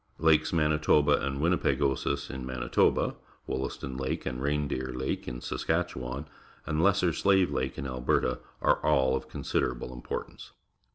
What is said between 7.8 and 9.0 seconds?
A lberta are